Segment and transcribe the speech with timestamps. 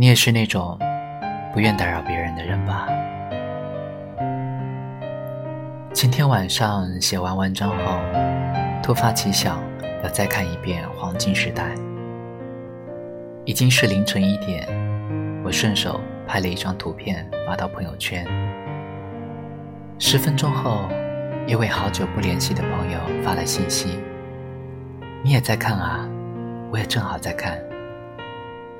[0.00, 0.78] 你也是那种
[1.52, 2.86] 不愿打扰别人的人吧？
[5.92, 7.98] 今天晚上写完文章后，
[8.80, 9.60] 突发奇想
[10.04, 11.74] 要再看一遍《黄金时代》。
[13.44, 14.68] 已经是凌晨一点，
[15.44, 18.24] 我顺手拍了一张图片发到朋友圈。
[19.98, 20.88] 十分钟后，
[21.44, 23.98] 一位好久不联系的朋友发来信息
[25.24, 26.08] ：“你也在看啊？
[26.70, 27.58] 我也正好在看。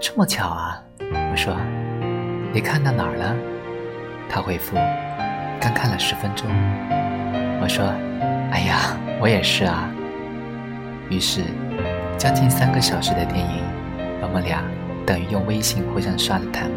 [0.00, 1.56] 这么巧啊！”我说
[2.52, 3.34] ：“你看到哪儿了？”
[4.28, 4.76] 他回复
[5.60, 6.48] ：“刚看了十分钟。”
[7.60, 7.84] 我说
[8.52, 9.90] ：“哎呀，我也是啊。”
[11.10, 11.42] 于是，
[12.16, 13.62] 将近三个小时的电影，
[14.22, 14.64] 我们俩
[15.04, 16.76] 等于用微信互相刷了弹幕，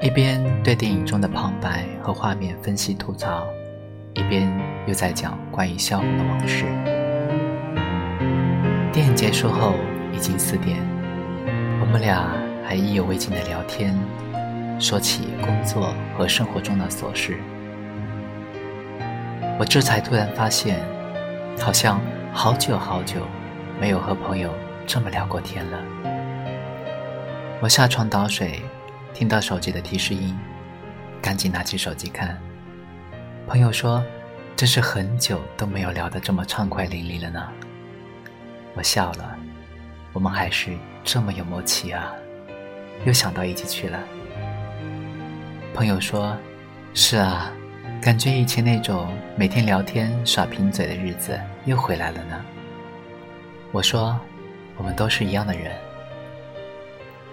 [0.00, 3.44] 一边对电影中的旁白和画面分析吐槽，
[4.14, 4.48] 一边
[4.86, 6.64] 又在讲关于萧红的往事。
[8.92, 9.74] 电影结束后
[10.12, 10.78] 已经四点，
[11.94, 12.28] 们俩
[12.66, 13.96] 还意犹未尽的聊天，
[14.80, 17.38] 说起工作和生活中的琐事。
[19.60, 20.80] 我这才突然发现，
[21.56, 22.00] 好像
[22.32, 23.20] 好久好久
[23.80, 24.52] 没有和朋友
[24.88, 25.78] 这么聊过天了。
[27.60, 28.60] 我下床倒水，
[29.12, 30.36] 听到手机的提示音，
[31.22, 32.36] 赶紧拿起手机看。
[33.46, 34.04] 朋友说
[34.56, 37.48] ：“真是很久都没有聊得这么畅快淋漓了呢。”
[38.74, 39.36] 我笑了，
[40.12, 42.12] 我们还是这么有默契啊！
[43.04, 44.02] 又想到一起去了。
[45.74, 46.36] 朋友说
[46.94, 47.52] ：“是啊。”
[48.00, 52.44] 感觉以前那种每天聊天耍贫嘴的日子又回来了呢。
[53.72, 54.18] 我说，
[54.76, 55.72] 我们都是一样的人。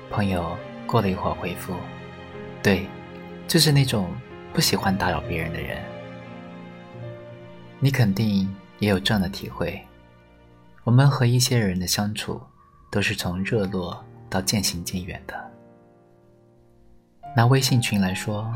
[0.10, 1.76] 朋友过了一会儿回复
[2.64, 2.88] ：“对，
[3.50, 4.10] 就是那种
[4.54, 5.78] 不喜欢打扰别人的人。”
[7.80, 9.78] 你肯定也有这样的体会。
[10.86, 12.42] 我们和一些人的相处，
[12.92, 15.52] 都是从热络到渐行渐远的。
[17.36, 18.54] 拿微信群来说。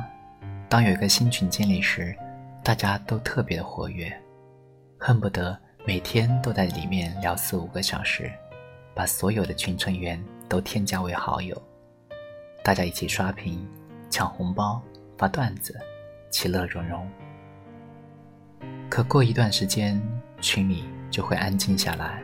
[0.67, 2.13] 当有一个新群建立时，
[2.63, 4.11] 大家都特别的活跃，
[4.97, 8.31] 恨不得每天都在里面聊四五个小时，
[8.95, 11.55] 把所有的群成员都添加为好友，
[12.63, 13.65] 大家一起刷屏、
[14.09, 14.81] 抢红包、
[15.17, 15.79] 发段子，
[16.31, 17.07] 其乐融融。
[18.89, 20.01] 可过一段时间，
[20.41, 22.23] 群里就会安静下来，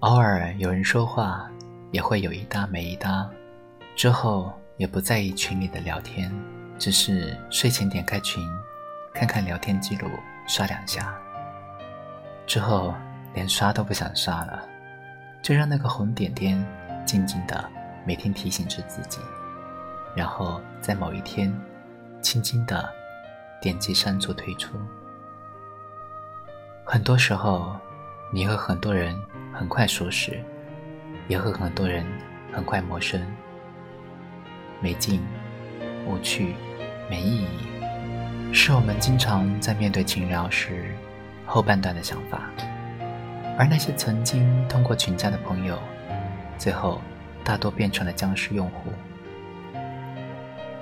[0.00, 1.50] 偶尔有人说话，
[1.90, 3.28] 也会有一搭没一搭，
[3.96, 6.32] 之后也不在意群里的聊天。
[6.78, 8.40] 只是睡前点开群，
[9.12, 10.08] 看看聊天记录，
[10.46, 11.18] 刷两下，
[12.46, 12.94] 之后
[13.34, 14.62] 连刷都不想刷了，
[15.42, 16.64] 就让那个红点点
[17.04, 17.68] 静静的
[18.06, 19.18] 每天提醒着自己，
[20.14, 21.52] 然后在某一天，
[22.22, 22.88] 轻轻的
[23.60, 24.78] 点击删除退出。
[26.84, 27.76] 很多时候，
[28.30, 29.18] 你和很多人
[29.54, 30.38] 很快熟识，
[31.28, 32.04] 也和很多人
[32.52, 33.26] 很快陌生，
[34.80, 35.22] 没劲，
[36.06, 36.54] 无趣。
[37.10, 37.46] 没意义，
[38.52, 40.94] 是我们经常在面对群聊时
[41.46, 42.50] 后半段的想法。
[43.56, 45.78] 而那些曾经通过群加的朋友，
[46.58, 47.00] 最后
[47.42, 48.92] 大多变成了僵尸用户。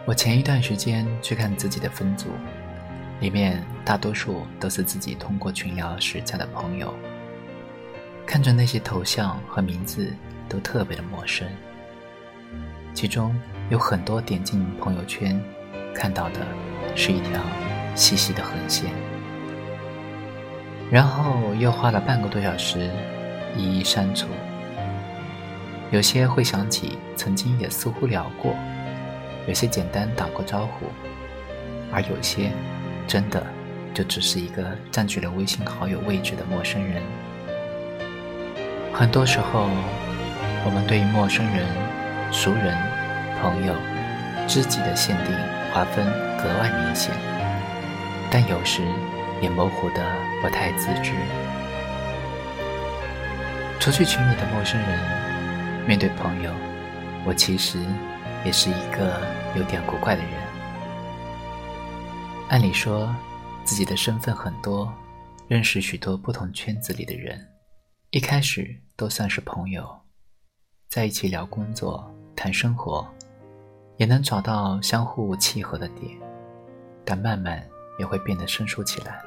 [0.04, 2.30] 我前一段时间去看自己的分组，
[3.20, 6.92] 里面大多数都是自己通过群聊时加的朋友，
[8.26, 10.12] 看着那些头像和名字
[10.48, 11.46] 都特别的陌生，
[12.92, 13.34] 其中
[13.70, 15.40] 有很多点进朋友圈。
[15.94, 16.40] 看到的
[16.94, 17.40] 是一条
[17.94, 18.90] 细细的横线，
[20.90, 22.90] 然后又花了半个多小时
[23.56, 24.26] 一一删除。
[25.90, 28.54] 有些会想起曾经也似乎聊过，
[29.48, 30.84] 有些简单打过招呼，
[31.90, 32.50] 而有些
[33.06, 33.42] 真的
[33.94, 37.02] 就只是一个占据了微信好友位置的陌生人。
[38.92, 39.68] 很多时候，
[40.64, 41.66] 我们对陌生人、
[42.32, 42.76] 熟人、
[43.40, 43.74] 朋友、
[44.46, 45.34] 知己的限定。
[45.74, 46.06] 划分
[46.38, 47.14] 格外明显，
[48.30, 48.80] 但有时
[49.42, 50.02] 也模糊的
[50.40, 51.12] 不太自知。
[53.78, 56.50] 除去群里的陌生人，面对朋友，
[57.26, 57.78] 我其实
[58.42, 59.20] 也是一个
[59.54, 60.30] 有点古怪的人。
[62.48, 63.14] 按理说，
[63.62, 64.90] 自己的身份很多，
[65.46, 67.46] 认识许多不同圈子里的人，
[68.16, 69.86] 一开始都算是朋友，
[70.88, 73.06] 在一起聊工作、谈生活。
[73.98, 76.18] 也能找到相互契合的点，
[77.04, 77.62] 但慢慢
[77.98, 79.22] 也会变得生疏起来。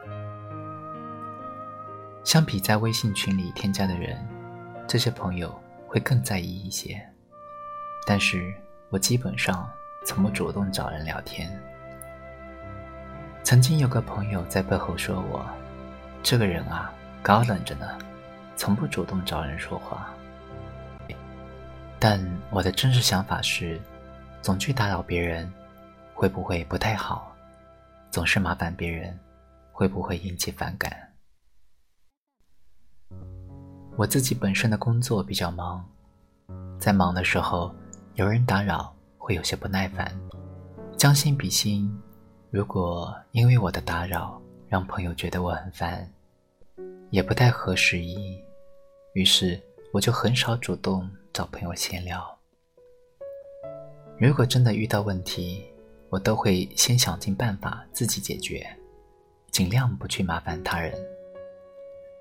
[2.24, 4.28] 相比在微信群里添加的人，
[4.88, 5.56] 这些朋友
[5.88, 7.00] 会更在意一些。
[8.08, 8.52] 但是
[8.90, 9.70] 我基本上
[10.04, 11.48] 从不主动找人聊天。
[13.44, 15.46] 曾经有个朋友在背后说我，
[16.24, 16.92] 这个人啊，
[17.22, 17.86] 高冷着呢，
[18.60, 20.14] 从不主动找人说话。
[21.98, 22.20] 但
[22.52, 23.80] 我的真实想法是，
[24.42, 25.50] 总去打扰别人，
[26.14, 27.34] 会不会不太好？
[28.12, 29.18] 总是麻烦别人，
[29.72, 30.92] 会不会引起反感？
[33.96, 35.90] 我自己本身的工作比较忙，
[36.78, 37.74] 在忙的时候，
[38.16, 40.12] 有人打扰会有些不耐烦。
[40.98, 41.90] 将心比心，
[42.52, 46.06] 如果因为我的打扰让朋友觉得我很烦，
[47.10, 48.38] 也不太合时宜，
[49.14, 49.60] 于是
[49.92, 52.38] 我就很少主动找朋友闲聊。
[54.20, 55.66] 如果真的遇到问题，
[56.10, 58.68] 我都会先想尽办法自己解决，
[59.52, 60.94] 尽量不去麻烦他人。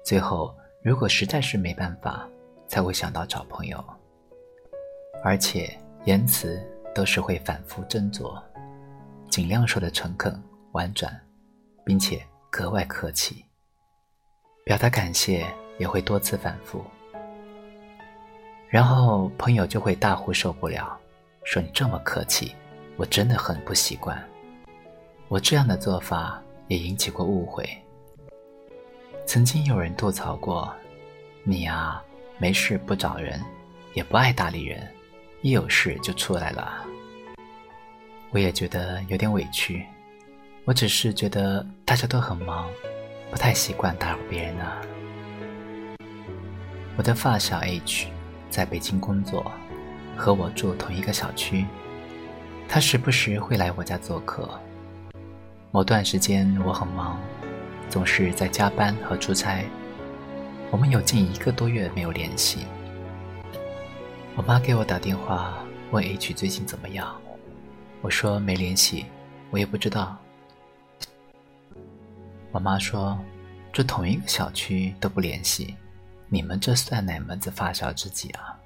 [0.05, 2.29] 最后，如果实在是没办法，
[2.69, 3.85] 才会想到找朋友，
[5.23, 6.63] 而且言辞
[6.95, 8.41] 都是会反复斟酌，
[9.29, 10.43] 尽量说的诚恳
[10.73, 11.21] 婉转，
[11.85, 13.45] 并且格外客气。
[14.65, 15.47] 表达感谢
[15.79, 16.85] 也会多次反复，
[18.69, 20.99] 然后朋友就会大呼受不了，
[21.45, 22.55] 说你这么客气，
[22.97, 24.23] 我真的很不习惯。
[25.29, 27.69] 我这样的做法也引起过误会。
[29.25, 30.75] 曾经有人吐槽过，
[31.45, 32.03] 你啊，
[32.39, 33.41] 没事不找人，
[33.95, 34.87] 也不爱搭理人，
[35.43, 36.85] 一有事就出来了。
[38.31, 39.87] 我也觉得有点委屈，
[40.65, 42.69] 我只是觉得大家都很忙。
[43.31, 44.65] 不太习惯打扰别人呢。
[46.99, 48.09] 我的发小 H
[48.51, 49.53] 在北京工作，
[50.17, 51.65] 和我住同一个小区。
[52.69, 54.51] 他时不时会来我家做客。
[55.71, 57.21] 某段时间我很忙，
[57.89, 59.65] 总是在加班和出差。
[60.73, 62.67] 我们有近一个多月没有联系。
[64.35, 65.57] 我妈给我打电话
[65.93, 67.17] 问 H 最近怎么样，
[68.03, 69.07] 我说没联系，
[69.51, 70.19] 我也不知道。
[72.51, 73.17] 我妈说
[73.73, 75.77] ：“住同一个小区都不联系，
[76.29, 78.59] 你们这算哪门子发小知己啊？”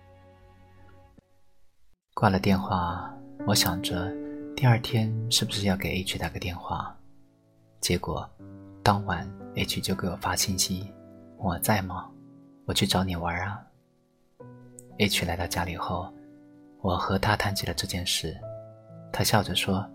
[2.14, 3.12] 挂了电话，
[3.47, 4.12] 我想着
[4.56, 6.97] 第二天是不是要给 H 打个电话。
[7.81, 8.29] 结果
[8.82, 10.93] 当晚 H 就给我发信息
[11.38, 12.11] ：“我在吗？
[12.67, 13.65] 我去找你玩啊。
[14.99, 16.12] ”H 来到家里后，
[16.81, 18.37] 我和他谈起了这件事，
[19.12, 19.88] 他笑着说：“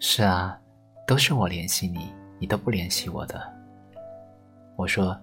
[0.00, 0.58] 是啊，
[1.06, 3.52] 都是我联系你。”你都不联系我的，
[4.76, 5.20] 我说，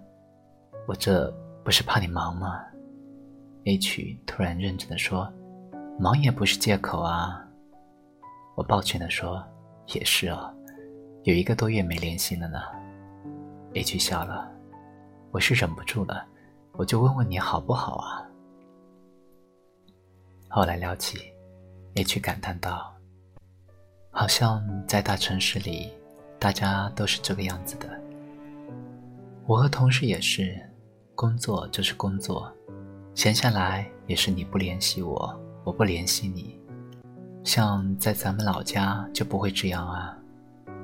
[0.86, 1.33] 我这
[1.65, 2.63] 不是怕你忙吗
[3.65, 5.27] ？H 突然认真的说，
[6.00, 7.44] 忙也不是借口啊。
[8.53, 9.44] 我抱歉的说，
[9.88, 10.53] 也是哦，
[11.23, 12.59] 有一个多月没联系了呢。
[13.73, 14.47] H 笑了，
[15.31, 16.23] 我是忍不住了，
[16.73, 18.23] 我就问问你好不好啊。
[20.47, 21.17] 后来聊起
[21.95, 22.94] ，H 感叹道，
[24.12, 25.91] 好像在大城市里。
[26.38, 27.89] 大家都是这个样子的，
[29.47, 30.62] 我和同事也是，
[31.15, 32.53] 工作就是工作，
[33.13, 35.33] 闲下来也是你不联系我，
[35.63, 36.59] 我不联系你。
[37.41, 40.17] 像在咱们老家就不会这样啊，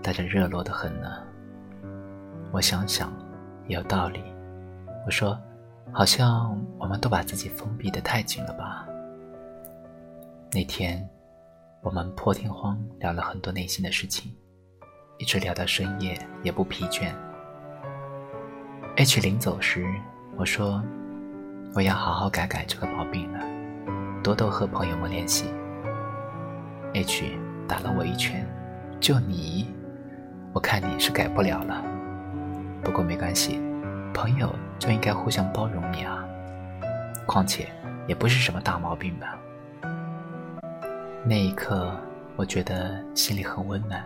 [0.01, 1.21] 大家热络的很呢。
[2.53, 3.11] 我想想，
[3.67, 4.23] 也有道理。
[5.05, 5.37] 我说，
[5.91, 8.87] 好像我们都把自己封闭的太紧了吧。
[10.53, 11.05] 那天，
[11.81, 14.33] 我们破天荒聊了很多内心的事情。
[15.17, 17.13] 一直聊到深夜也不疲倦。
[18.95, 19.87] H 临走时，
[20.37, 20.83] 我说
[21.75, 23.39] ：“我要好好改改这个毛病了，
[24.23, 25.45] 多多和朋友们联系。
[26.93, 27.25] ”H
[27.67, 28.45] 打了我一拳
[28.99, 29.73] ：“就你，
[30.51, 31.83] 我看你是改不了了。
[32.83, 33.61] 不过没关系，
[34.13, 36.25] 朋友就应该互相包容你啊。
[37.27, 37.67] 况且
[38.07, 39.37] 也不是什么大毛病吧。”
[41.23, 41.95] 那一刻，
[42.35, 44.03] 我觉得心里很温暖。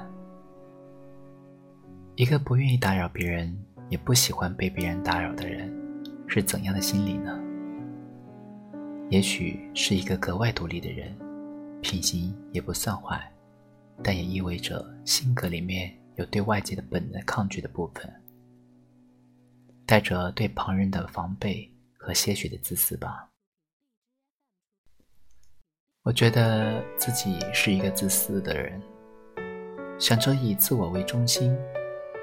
[2.16, 3.58] 一个不愿意打扰别人，
[3.90, 5.74] 也不喜欢被别人打扰的人，
[6.28, 7.40] 是怎样的心理呢？
[9.10, 11.16] 也许是一个格外独立的人，
[11.82, 13.32] 品行也不算坏，
[14.04, 18.12] 但也意味着性格里面有对外界的本能抗拒的部分，
[19.86, 23.30] 带着对旁人的防备和些许的自私吧。
[26.04, 28.82] 我觉得自己是一个自私的人，
[30.00, 31.56] 想着以自我为中心。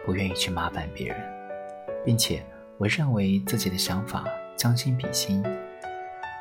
[0.04, 1.16] 不愿意去麻烦别人，
[2.04, 2.44] 并且
[2.82, 4.24] 我认为自己的想法
[4.56, 5.40] 将心比心，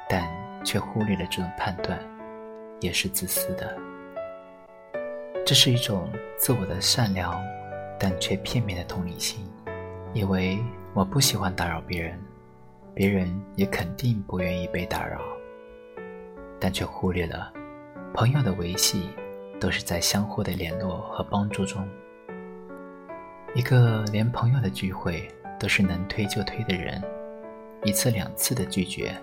[0.09, 0.27] 但
[0.65, 1.99] 却忽略了这种判断，
[2.79, 3.77] 也是自私的。
[5.45, 7.39] 这是一种自我的善良，
[7.99, 9.47] 但却片面的同理心，
[10.15, 10.57] 以为
[10.95, 12.19] 我不喜欢打扰别人，
[12.95, 15.21] 别人也肯定不愿意被打扰，
[16.59, 17.53] 但却忽略了
[18.15, 19.11] 朋友的维系
[19.59, 21.87] 都是在相互的联络和帮助中。
[23.53, 26.99] 一个连朋友的聚会都是能推就推的人，
[27.83, 29.15] 一次两次的拒绝，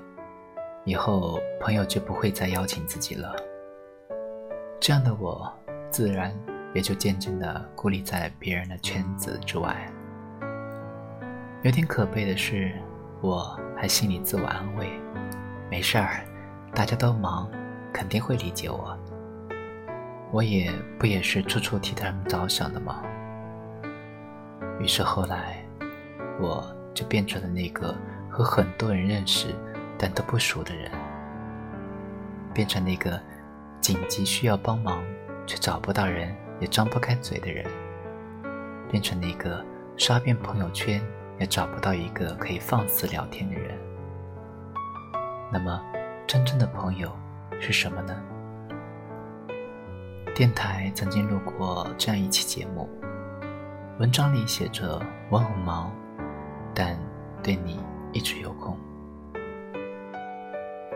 [0.85, 3.35] 以后朋友就不会再邀请自己了。
[4.79, 5.53] 这样的我，
[5.91, 6.33] 自然
[6.73, 9.85] 也就渐渐的孤立在别人的圈子之外。
[11.63, 12.73] 有点可悲的是，
[13.21, 14.89] 我还心里自我安慰：
[15.69, 16.25] 没事儿，
[16.73, 17.51] 大家都忙，
[17.93, 18.97] 肯定会理解我。
[20.31, 23.03] 我也不也是处处替他们着想的吗？
[24.79, 25.58] 于是后来，
[26.41, 26.65] 我
[26.95, 27.95] 就变成了那个
[28.31, 29.55] 和很多人认识
[29.99, 30.91] 但都不熟的人，
[32.55, 33.21] 变成那个
[33.81, 35.03] 紧急需要帮忙
[35.47, 37.65] 却找不到人也张不开嘴的人，
[38.91, 39.65] 变成那个
[39.97, 41.01] 刷遍朋友圈。
[41.41, 43.79] 也找不到一个可以放肆聊天的人。
[45.53, 45.81] 那么，
[46.27, 47.17] 真正的朋友
[47.61, 48.21] 是什么呢？
[50.35, 52.89] 电台曾经录过这样一期节目，
[54.01, 55.93] 文章里写着：“我很忙，
[56.79, 56.97] 但
[57.43, 57.81] 对你
[58.13, 58.79] 一直有空。”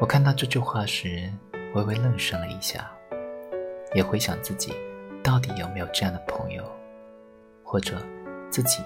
[0.00, 1.28] 我看到这句话时，
[1.74, 2.88] 微微愣神了一下，
[3.92, 4.72] 也回想自己
[5.24, 6.62] 到底有没有这样的朋友，
[7.64, 7.96] 或者
[8.48, 8.80] 自己。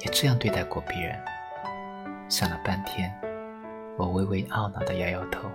[0.00, 1.18] 也这样对待过别人。
[2.28, 3.10] 想了半天，
[3.96, 5.48] 我微微懊恼的摇摇头。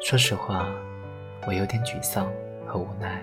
[0.00, 0.68] 说实话，
[1.44, 2.30] 我有点沮丧
[2.64, 3.20] 和无奈。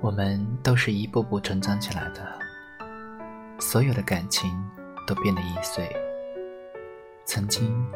[0.00, 2.26] 我们都是一步步成长起来的，
[3.60, 4.50] 所有的感情
[5.06, 5.86] 都变得易碎。
[7.26, 7.86] 曾经，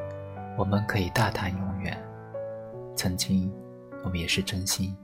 [0.56, 1.96] 我们可以大谈永远；
[2.94, 3.50] 曾经，
[4.04, 4.94] 我们也是真心。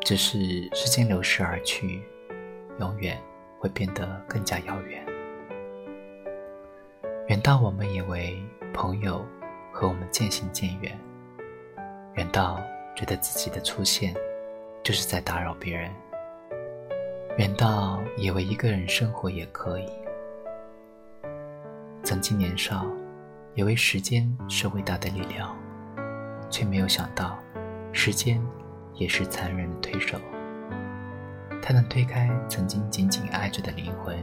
[0.00, 0.38] 只是
[0.74, 2.02] 时间流逝而去，
[2.80, 3.16] 永远
[3.58, 5.06] 会变得更加遥远，
[7.28, 8.42] 远到我们以为
[8.74, 9.24] 朋友
[9.72, 10.98] 和我们渐行渐远，
[12.14, 12.60] 远到
[12.96, 14.14] 觉得自己的出现
[14.82, 15.92] 就是在打扰别人，
[17.38, 19.88] 远到以为一个人生活也可以。
[22.02, 22.84] 曾经年少，
[23.54, 25.56] 以为时间是伟大的力量，
[26.50, 27.38] 却没有想到
[27.92, 28.40] 时间。
[28.94, 30.18] 也是残忍的推手，
[31.62, 34.14] 它能推开曾经紧紧挨着的灵魂，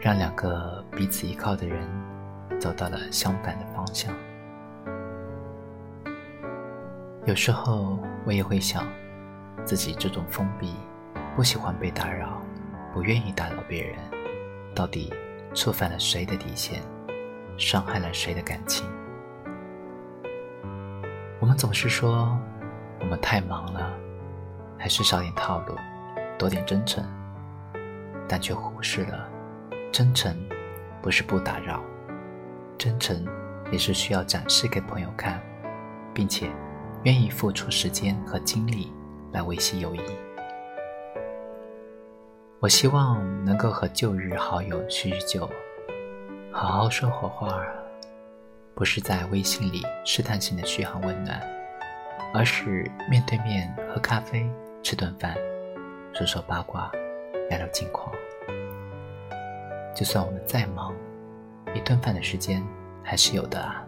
[0.00, 1.86] 让两个彼此依靠的人
[2.58, 4.14] 走到了相反的方向。
[7.26, 8.86] 有时候我也会想，
[9.66, 10.72] 自己这种封闭、
[11.38, 12.42] 不喜欢被打扰、
[12.92, 13.96] 不愿意打扰别人，
[14.74, 15.14] 到底
[15.54, 16.82] 触犯了谁的底线，
[17.56, 18.84] 伤害了谁的感情？
[21.38, 22.36] 我们总是说。
[23.00, 23.96] 我们太忙了，
[24.76, 25.76] 还是少点套路，
[26.36, 27.04] 多点真诚，
[28.28, 29.28] 但却忽视了，
[29.92, 30.36] 真诚
[31.00, 31.80] 不是不打扰，
[32.76, 33.24] 真诚
[33.70, 35.40] 也是需要展示给朋友看，
[36.12, 36.50] 并且
[37.04, 38.92] 愿意付出时间和精力
[39.30, 40.00] 来维系友谊。
[42.60, 45.48] 我希望能够和旧日好友叙叙旧，
[46.52, 47.64] 好好说会话，
[48.74, 51.40] 不是在微信里试探性的嘘寒问暖。
[52.34, 54.46] 而是面对面喝咖啡、
[54.82, 55.34] 吃顿饭、
[56.12, 56.90] 说说八卦、
[57.48, 58.12] 聊聊近况。
[59.94, 60.94] 就算我们再忙，
[61.74, 62.62] 一顿饭的时间
[63.02, 63.82] 还是有的啊！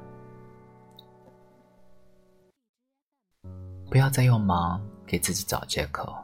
[3.91, 6.17] 不要再用忙给自己找借口，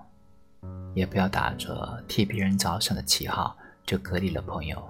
[0.94, 4.82] 也不要打着替别人着想的旗号就隔离了朋友。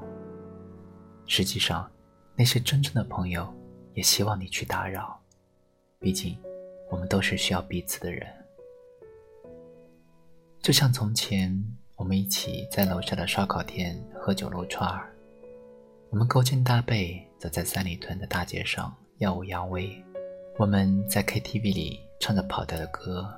[1.27, 1.91] 实际上，
[2.35, 3.53] 那些真正的朋友
[3.95, 5.21] 也希望你去打扰，
[5.99, 6.37] 毕竟。
[6.89, 8.25] 我们都是需要彼此的人，
[10.63, 11.53] 就像从前
[11.97, 15.13] 我们一起在楼下的烧烤店喝酒撸串儿，
[16.11, 20.01] 我们勾肩搭背走在三里屯的大街上耀武扬威，
[20.59, 23.37] 我们在 KTV 里唱着跑调的歌，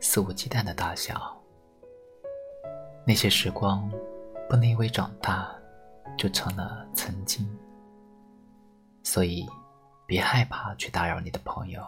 [0.00, 1.35] 肆无忌惮的大笑。
[3.08, 3.88] 那些时光
[4.48, 5.48] 不能因为长大
[6.18, 7.48] 就成了曾经，
[9.04, 9.46] 所以
[10.06, 11.80] 别害怕去打扰你的朋友。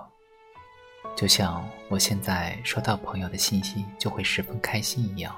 [1.17, 5.35] 就像我现在收到朋友的信息就会十分开心一样，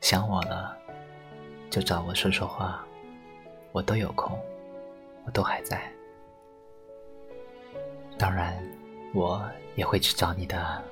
[0.00, 0.74] 想我了
[1.68, 2.82] 就找我说说话，
[3.72, 4.38] 我都有空，
[5.26, 5.92] 我都还在。
[8.16, 8.56] 当然，
[9.12, 10.82] 我也会去找你的。